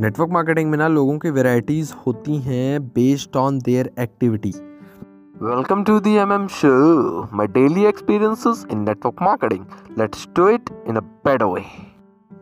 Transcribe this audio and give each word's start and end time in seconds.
Network 0.00 0.30
marketing 0.30 0.70
में 0.70 0.76
ना 0.78 0.86
लोगों 0.88 1.18
की 1.18 1.30
वेराइटीज़ 1.30 1.92
होती 2.06 2.36
हैं 2.38 2.80
based 2.88 3.36
on 3.36 3.58
their 3.58 3.90
activity 3.98 4.52
Welcome 5.40 5.84
to 5.84 5.94
the 6.00 6.12
MM 6.16 6.44
Show, 6.48 7.28
my 7.32 7.46
daily 7.46 7.86
experiences 7.86 8.60
in 8.74 8.84
network 8.84 9.20
marketing. 9.20 9.64
Let's 9.98 10.26
do 10.38 10.46
it 10.48 10.70
in 10.86 11.00
a 11.00 11.04
better 11.26 11.48
way. 11.48 11.64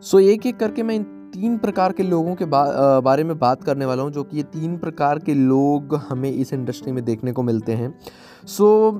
So 0.00 0.20
एक 0.20 0.46
एक 0.46 0.58
करके 0.58 0.82
मैं 0.82 0.94
इन 0.94 1.02
तीन 1.34 1.56
प्रकार 1.58 1.92
के 1.92 2.02
लोगों 2.02 2.34
के 2.34 2.44
बा, 2.44 3.00
बारे 3.00 3.24
में 3.24 3.38
बात 3.38 3.64
करने 3.64 3.84
वाला 3.84 4.02
हूँ 4.02 4.10
जो 4.12 4.22
कि 4.24 4.36
ये 4.36 4.42
तीन 4.52 4.76
प्रकार 4.78 5.18
के 5.18 5.34
लोग 5.34 5.94
हमें 6.08 6.30
इस 6.30 6.52
इंडस्ट्री 6.52 6.92
में 6.92 7.04
देखने 7.04 7.32
को 7.32 7.42
मिलते 7.42 7.72
हैं 7.72 7.94
सो 8.48 8.90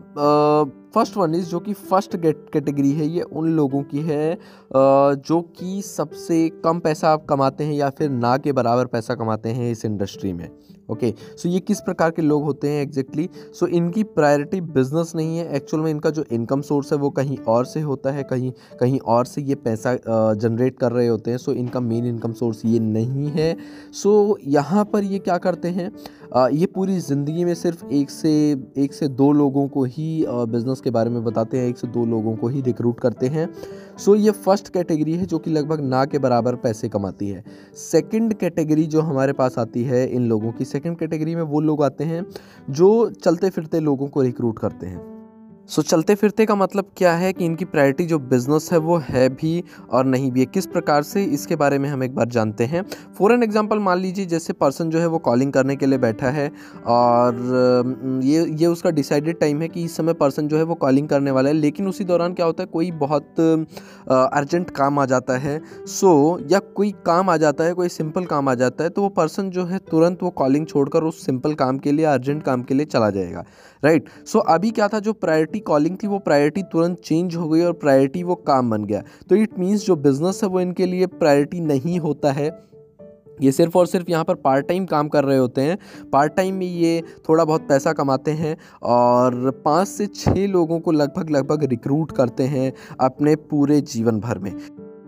फ़र्स्ट 0.95 1.17
वन 1.17 1.35
इज़ 1.35 1.47
जो 1.47 1.61
कि 1.61 1.73
फ़र्स्ट 1.73 2.17
कैटेगरी 2.27 2.93
है 2.93 3.07
ये 3.07 3.21
उन 3.21 3.49
लोगों 3.49 3.83
की 3.83 4.01
है 4.01 4.39
जो 4.75 5.41
कि 5.41 5.83
सबसे 5.83 6.49
कम 6.65 6.79
पैसा 6.79 7.11
आप 7.11 7.25
कमाते 7.25 7.65
हैं 7.65 7.75
या 7.75 7.91
फिर 7.91 8.11
ना 8.11 8.37
के 8.37 8.53
बराबर 8.53 8.87
पैसा 8.87 9.15
कमाते 9.15 9.49
हैं 9.49 9.71
इस 9.73 9.85
इंडस्ट्री 9.85 10.33
में 10.33 10.49
ओके? 10.91 11.11
Okay, 11.11 11.21
सो 11.21 11.49
so 11.49 11.55
ये 11.55 11.61
किस 11.61 11.81
प्रकार 11.81 12.11
के 12.11 12.23
लोग 12.23 12.43
होते 12.43 12.69
हैं 12.69 12.83
एग्जैक्टली 12.83 13.27
exactly? 13.27 13.55
सो 13.55 13.67
so, 13.67 13.73
इनकी 13.73 14.03
प्रायोरिटी 14.03 14.61
बिज़नेस 14.61 15.13
नहीं 15.17 15.39
है 15.39 15.57
एक्चुअल 15.57 15.83
में 15.83 15.91
इनका 15.91 16.11
जो 16.11 16.25
इनकम 16.33 16.61
सोर्स 16.61 16.93
है 16.93 16.99
वो 16.99 17.11
कहीं 17.11 17.39
और 17.39 17.65
से 17.65 17.81
होता 17.81 18.11
है 18.11 18.23
कहीं 18.23 18.53
कहीं 18.81 19.01
और 19.01 19.25
से 19.25 19.43
ये 19.43 19.55
पैसा 19.55 19.97
जनरेट 20.35 20.79
कर 20.79 20.93
रहे 20.93 21.07
होते 21.07 21.31
हैं 21.31 21.39
सो 21.39 21.53
so, 21.53 21.59
इनका 21.59 21.81
मेन 21.81 22.07
इनकम 22.07 22.33
सोर्स 22.33 22.63
ये 22.65 22.79
नहीं 22.79 23.27
है। 23.27 23.57
सो 23.93 24.37
so, 24.41 24.49
यहाँ 24.49 24.85
पर 24.85 25.05
ये 25.05 25.19
क्या 25.19 25.39
करते 25.39 25.69
हैं? 25.69 25.93
ये 26.33 26.67
पूरी 26.67 26.99
ज़िंदगी 27.01 27.45
में 27.45 27.55
सिर्फ़ 27.55 27.85
एक 27.87 28.11
से 28.11 28.31
एक 28.79 28.93
से 28.93 29.09
दो 29.11 29.31
लोगों 29.33 29.67
को 29.69 29.85
ही 29.85 30.25
बिज़नेस 30.29 30.81
के 30.81 30.91
बारे 30.91 31.11
में 31.11 31.23
बताते 31.25 31.59
हैं, 31.59 31.69
एक 31.69 31.79
से 31.79 31.89
दो 31.89 32.05
लोगों 32.07 32.35
को 32.37 32.49
ही 32.49 32.61
रिक्रूट 32.63 33.01
करते 33.01 33.29
हैं। 33.29 33.49
सो 33.99 34.15
ये 34.15 34.31
फ़र्स्ट 34.31 34.69
कैटेगरी 34.69 35.15
है 35.15 35.27
जो 35.27 35.39
कि 35.39 35.51
लगभग 35.51 35.81
ना 35.85 36.05
के 36.05 36.19
बराबर 36.19 36.57
पैसे 36.57 36.89
कमाती 36.89 37.29
है। 37.29 37.45
सेकंड 37.81 38.35
कैटेगरी 38.35 38.87
जो 38.87 39.01
हमारे 39.03 39.33
पास 39.33 39.59
आती 39.59 39.85
है 39.85 40.07
इन 40.09 40.29
लोगों 40.29 40.53
की 40.53 40.65
सेकंड 40.67 40.99
कैटेगरी 40.99 41.35
में 41.35 41.43
वो 41.45 41.61
लोग 41.61 41.83
आते 41.83 42.05
हैं 42.05 42.25
जो 42.71 43.09
चलते 43.15 43.51
फिरते 43.51 43.81
लोगों 43.81 44.09
को 44.09 44.23
रिक्रूट 44.23 44.59
करते 44.59 44.87
हैं। 44.87 45.20
सो 45.71 45.83
चलते 45.83 46.15
फिरते 46.15 46.45
का 46.47 46.55
मतलब 46.55 46.85
क्या 46.97 47.13
है 47.15 47.33
कि 47.33 47.45
इनकी 47.45 47.65
प्रायोरिटी 47.65 48.05
जो 48.05 48.19
बिज़नेस 48.21 48.69
है 48.73 48.79
वो 48.79 48.97
है 49.01 49.29
भी 49.31 49.63
और 49.91 50.05
नहीं 50.05 50.31
भी 50.33 50.41
है? 50.41 50.47
किस 50.47 50.67
प्रकार 50.67 51.03
से? 51.03 51.23
इसके 51.25 51.57
बारे 51.57 51.79
में 51.79 51.89
हम 51.89 52.03
एक 52.05 52.15
बार 52.15 52.29
जानते 52.29 52.65
हैं। 52.65 52.83
फॉर 53.19 53.33
एन 53.33 53.43
एग्ज़ाम्पल 53.43 53.79
मान 53.79 53.99
लीजिए 53.99 54.27
जैसे 54.27 54.53
पर्सन 54.53 54.91
जो 54.91 54.99
है 54.99 55.07
वो 55.07 55.19
कॉलिंग 55.21 55.53
करने 55.53 55.77
के 55.77 55.87
लिए 55.87 55.99
बैठा 55.99 56.31
है 56.31 56.51
और 56.87 58.21
ये 58.25 58.45
ये 58.53 58.67
उसका 58.67 58.91
डिसाइडेड 58.91 59.39
टाइम 59.41 59.61
है 59.63 59.69
कि 59.69 59.85
इस 59.85 59.97
समय 59.97 60.15
पर्सन 60.15 60.49
जो 60.49 60.57
है 60.57 60.63
वो 60.63 60.75
कॉलिंग 60.77 61.09
करने 61.09 61.31
वाला 61.31 61.49
है। 61.49 61.55
लेकिन 61.57 61.89
उसी 61.89 62.05
दौरान 62.05 62.35
क्या 62.35 62.47
होता 62.47 62.63
है? 62.63 62.67
कोई 62.67 62.91
बहुत 62.97 63.41
अर्जेंट 64.11 64.71
काम 64.73 64.99
आ 64.99 65.07
जाता 65.07 65.37
है। 65.39 65.61
सो 65.89 66.39
या 66.51 66.59
कोई 66.59 66.91
काम 67.07 67.31
आ 67.31 67.37
जाता 67.37 67.65
है, 67.65 67.75
कोई 67.75 67.89
सिंपल 67.91 68.25
काम 68.27 68.49
आ 68.49 68.55
जाता 68.57 68.85
है 68.85 68.91
तो 68.91 69.03
वो 69.03 69.09
पर्सन 69.13 69.51
जो 69.51 69.65
है 69.65 69.79
तुरंत 69.91 70.23
वो 70.23 70.31
कॉलिंग 70.33 70.67
छोड़कर 70.67 71.05
उस 71.05 71.25
सिंपल 71.27 71.55
काम 71.55 71.79
के 71.79 71.93
लिए 71.93 72.07
अर्जेंट 72.09 72.43
काम 72.43 72.63
के 72.63 72.75
लिए 72.75 72.87
चला 72.89 73.11
जाएगा। 73.11 73.45
राइट 73.83 74.09
सो 74.27 74.39
अभी 74.41 74.71
क्या 74.71 74.89
था? 74.89 74.99
जो 75.01 75.13
प्रायोरिटी 75.15 75.60
कॉलिंग 75.61 75.97
थी, 76.03 76.07
वो 76.07 76.19
प्रायोरिटी 76.19 76.63
तुरंत 76.63 77.01
चेंज 77.01 77.37
हो 77.37 77.49
गई 77.49 77.61
और 77.61 77.73
प्रायोरिटी 77.73 78.23
वो 78.23 78.35
काम 78.35 78.71
बन 78.71 78.85
गया। 78.85 79.03
तो 79.29 79.37
इट 79.37 79.59
मीन्स 79.59 79.87
जो 79.87 79.97
बिज़नेस 79.97 80.41
है, 80.43 80.49
वो 80.49 80.61
इनके 80.61 80.87
लिए 80.87 81.07
प्रायोरिटी 81.07 81.61
नहीं 81.61 81.99
होता 81.99 82.33
है। 82.33 82.71
ये 83.43 83.53
सिर्फ़ 83.53 83.79
और 83.79 83.87
सिर्फ़ 83.87 84.11
यहाँ 84.11 84.25
पर 84.25 84.35
पार्ट 84.35 84.67
टाइम 84.69 84.87
काम 84.87 85.09
कर 85.09 85.25
रहे 85.25 85.39
होते 85.39 85.61
हैं। 85.61 85.79
पार्ट 86.13 86.35
टाइम 86.35 86.55
में 86.55 86.67
ये 86.67 87.03
थोड़ा 87.29 87.45
बहुत 87.45 87.69
पैसा 87.69 87.93
कमाते 87.93 88.31
हैं 88.31 88.57
और 88.83 89.63
पाँच 89.65 89.89
से 89.89 90.07
छः 90.07 90.47
लोगों 90.47 90.81
को 90.81 90.93
लगभग 90.93 91.31
लगभग 91.31 91.65
रिक्रूट 91.65 92.13
करते 92.13 92.43
हैं 92.43 92.73
अपने 93.01 93.37
पूरे 93.37 93.81
जीवन 93.81 94.21
भर 94.21 94.39
में। 94.39 94.53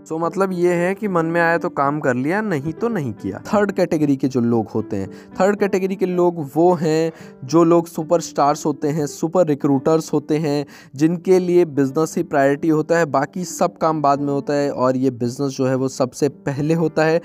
सो 0.03 0.15
so, 0.15 0.21
मतलब 0.23 0.53
ये 0.53 0.73
है 0.75 0.95
कि 0.95 1.09
मन 1.09 1.27
में 1.27 1.41
आया 1.41 1.59
तो 1.59 1.69
काम 1.71 2.01
कर 2.01 2.15
लिया 2.15 2.41
नहीं 2.41 2.73
तो 2.73 2.89
नहीं 2.89 3.13
किया। 3.13 3.43
थर्ड 3.47 3.73
कैटेगरी 3.73 4.17
के 4.17 4.29
जो 4.29 4.41
लोग 4.41 4.69
होते 4.69 4.97
हैं 4.97 5.09
थर्ड 5.41 5.59
कैटेगरी 5.61 5.97
के 5.97 6.07
लोग 6.07 6.41
वो 6.55 6.73
हैं 6.75 7.13
जो 7.45 7.63
लोग 7.65 7.87
सुपर 7.87 8.21
स्टार्स 8.21 8.67
होते 8.67 8.89
हैं 8.89 9.07
सुपर 9.07 9.47
रिक्रूटर्स 9.47 10.13
होते 10.13 10.39
हैं 10.39 10.65
जिनके 10.95 11.39
लिए 11.39 11.65
बिज़नेस 11.65 12.15
ही 12.17 12.23
प्रायोरिटी 12.23 12.69
होता 12.69 12.99
है 12.99 13.07
बाकी 13.07 13.45
सब 13.45 13.77
काम 13.77 14.03
बाद 14.03 14.21
में 14.21 14.33
होता 14.33 14.55
है 14.55 14.71
और 14.71 14.97
ये 14.97 15.11
बिज़नेस 15.11 15.53
जो 15.53 15.67
है 15.67 15.75
वो 15.75 15.89
सबसे 15.89 16.29
पहले 16.29 16.75
होता 16.75 17.05
है। 17.05 17.21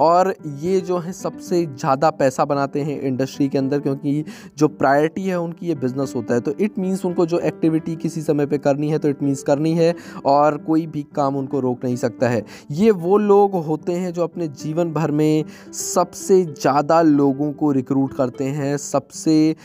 और 0.00 0.34
ये 0.58 0.80
जो 0.82 0.98
है 0.98 1.12
सबसे 1.14 1.64
ज़्यादा 1.66 2.10
पैसा 2.12 2.44
बनाते 2.44 2.80
हैं 2.82 3.00
इंडस्ट्री 3.02 3.48
के 3.48 3.58
अंदर, 3.58 3.80
क्योंकि 3.80 4.24
जो 4.58 4.68
प्रायोरिटी 4.70 5.24
है 5.24 5.40
उनकी 5.40 5.66
ये 5.66 5.74
बिज़नेस 5.76 6.12
होता 6.16 6.34
है। 6.34 6.40
तो 6.40 6.54
इट 6.60 6.78
मीन्स 6.78 7.04
उनको 7.04 7.26
जो 7.26 7.38
एक्टिविटी 7.40 7.96
किसी 7.98 8.22
समय 8.22 8.46
पे 8.46 8.58
करनी 8.60 8.90
है 8.90 8.98
तो 8.98 9.08
इट 9.08 9.22
मीन्स 9.22 9.42
करनी 9.42 9.74
है 9.74 9.94
और 10.26 10.56
कोई 10.60 10.86
भी 10.88 11.02
काम 11.14 11.36
उनको 11.36 11.60
रोक 11.60 11.84
नहीं 11.84 11.96
सकता 11.98 12.28
है। 12.28 12.44
ये 12.72 12.90
वो 12.92 13.18
लोग 13.18 13.54
होते 13.64 13.92
हैं 13.94 14.12
जो 14.12 14.24
अपने 14.24 14.48
जीवन 14.56 14.92
भर 14.92 15.10
में 15.12 15.44
सबसे 15.74 16.42
ज़्यादा 16.44 17.00
लोगों 17.02 17.52
को 17.52 17.70
रिक्रूट 17.72 18.14
करते 18.16 18.44
हैं, 18.46 18.76
सबसे 18.78 19.56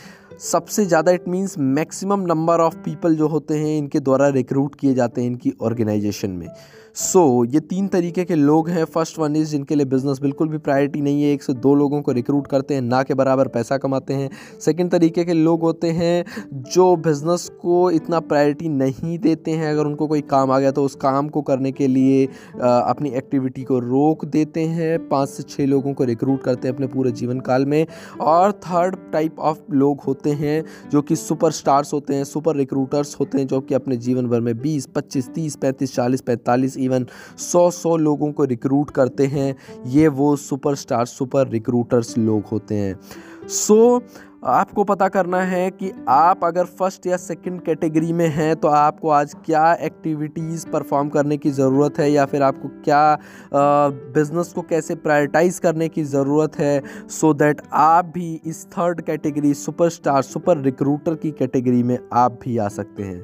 सबसे 0.41 0.85
ज़्यादा 0.85 1.11
it 1.11 1.27
means 1.27 1.57
maximum 1.59 2.21
number 2.23 2.59
of 2.61 2.75
people 2.85 3.15
जो 3.15 3.27
होते 3.27 3.57
हैं, 3.57 3.77
इनके 3.77 3.99
द्वारा 3.99 4.27
रिक्रूट 4.29 4.75
किए 4.75 4.93
जाते 4.93 5.21
हैं 5.21 5.27
इनकी 5.27 5.53
ऑर्गेनाइजेशन 5.61 6.31
में। 6.31 6.47
सो 6.95 7.19
so, 7.19 7.53
ये 7.53 7.59
तीन 7.59 7.87
तरीके 7.87 8.23
के 8.25 8.35
लोग 8.35 8.69
हैं। 8.69 8.83
फ़र्स्ट 8.85 9.17
वन 9.19 9.35
इज़ 9.35 9.49
जिनके 9.51 9.75
लिए 9.75 9.85
बिज़नेस 9.85 10.19
बिल्कुल 10.21 10.47
भी 10.49 10.57
प्रायोरिटी 10.57 10.99
नहीं 11.01 11.23
है। 11.23 11.31
एक 11.31 11.41
से 11.43 11.53
दो 11.55 11.73
लोगों 11.75 12.01
को 12.01 12.11
रिक्रूट 12.11 12.45
करते 12.47 12.73
हैं 12.73 12.81
ना 12.81 13.01
के 13.03 13.13
बराबर 13.13 13.47
पैसा 13.47 13.77
कमाते 13.77 14.13
हैं। 14.13 14.29
सेकंड 14.61 14.91
तरीके 14.91 15.25
के 15.25 15.33
लोग 15.33 15.61
होते 15.61 15.89
हैं 15.91 16.25
जो 16.71 16.95
बिज़नेस 16.97 17.47
को 17.61 17.89
इतना 17.91 18.19
प्रायोरिटी 18.19 18.69
नहीं 18.69 19.17
देते 19.19 19.51
हैं। 19.51 19.71
अगर 19.71 19.85
उनको 19.85 20.07
कोई 20.07 20.21
काम 20.23 20.51
आ 20.51 20.59
गया 20.59 20.71
तो 20.71 20.83
उस 20.83 20.95
काम 20.95 21.29
को 21.29 21.41
करने 21.41 21.71
के 21.71 21.87
लिए 21.87 22.25
अपनी 22.55 23.09
एक्टिविटी 23.13 23.63
को 23.63 23.79
रोक 23.79 24.23
देते 24.27 24.63
हैं। 24.67 24.97
पाँच 25.09 25.29
से 25.29 25.43
छः 25.45 25.65
लोगों 25.65 25.93
को 25.93 26.03
रिक्रूट 26.03 26.41
करते 26.43 26.67
हैं 26.67 26.75
अपने 26.75 26.87
पूरे 26.87 27.11
जीवन 27.13 27.39
काल 27.41 27.65
में। 27.65 27.85
और 28.21 28.51
थर्ड 28.67 28.97
टाइप 29.13 29.39
ऑफ़ 29.41 29.59
लोग 29.73 30.01
होते 30.01 30.31
हैं 30.35 30.63
जो 30.91 31.01
कि 31.01 31.15
सुपर 31.17 31.51
स्टार्स 31.51 31.93
होते 31.93 32.15
हैं 32.15 32.23
सुपर 32.23 32.55
रिक्रूटर्स 32.55 33.15
होते 33.19 33.37
हैं 33.37 33.47
जो 33.47 33.61
कि 33.61 33.75
अपने 33.75 33.97
जीवन 33.99 34.27
भर 34.27 34.39
में 34.39 34.57
बीस 34.61 34.85
पच्चीस 34.95 35.29
तीस 35.35 35.55
पैंतीस 35.55 35.95
चालीस 35.95 36.21
पैंतालीस 36.21 36.77
इवन 36.85 37.05
सौ 37.41 37.69
सौ 37.71 37.95
लोगों 37.97 38.31
को 38.31 38.45
रिक्रूट 38.45 38.91
करते 38.91 39.25
हैं। 39.27 39.55
ये 39.87 40.07
वो 40.19 40.35
सुपरस्टार 40.37 41.05
सुपर 41.07 41.47
रिक्रूटर्स 41.49 42.17
लोग 42.17 42.43
होते 42.51 42.75
हैं। 42.75 42.99
सो 43.47 43.75
so, 43.97 44.03
आपको 44.47 44.83
पता 44.83 45.07
करना 45.07 45.41
है 45.41 45.69
कि 45.71 45.91
आप 46.09 46.43
अगर 46.43 46.65
फ़र्स्ट 46.79 47.05
या 47.07 47.17
सेकंड 47.17 47.61
कैटेगरी 47.61 48.11
में 48.13 48.27
हैं 48.27 48.55
तो 48.55 48.67
आपको 48.67 49.09
आज 49.09 49.33
क्या 49.45 49.73
एक्टिविटीज़ 49.81 50.65
परफॉर्म 50.67 51.09
करने 51.09 51.37
की 51.37 51.51
ज़रूरत 51.51 51.99
है 51.99 52.09
या 52.11 52.25
फिर 52.25 52.43
आपको 52.43 52.67
क्या 52.83 53.17
बिज़नेस 53.53 54.51
को 54.53 54.61
कैसे 54.61 54.95
प्रायोरिटाइज़ 54.95 55.59
करने 55.61 55.87
की 55.89 56.03
ज़रूरत 56.03 56.59
है 56.59 56.81
सो 57.09 57.31
so 57.31 57.37
दैट 57.39 57.61
आप 57.73 58.11
भी 58.15 58.41
इस 58.45 58.65
third 58.67 59.01
category 59.01 59.53
superstar 59.53 60.21
super 60.21 60.57
recruiter 60.57 61.15
की 61.15 61.31
कैटेगरी 61.31 61.83
में 61.83 61.97
आप 62.13 62.39
भी 62.43 62.57
आ 62.57 62.67
सकते 62.67 63.03
हैं। 63.03 63.23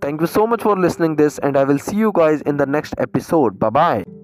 Thank 0.00 0.20
you 0.20 0.26
so 0.26 0.46
much 0.46 0.62
for 0.62 0.76
listening 0.78 1.16
this 1.16 1.38
and 1.38 1.56
I 1.56 1.64
will 1.64 1.78
see 1.78 1.96
you 1.96 2.12
guys 2.14 2.40
in 2.42 2.56
the 2.56 2.66
next 2.66 2.94
episode. 2.98 3.58
Bye 3.58 3.70
bye. 3.70 4.19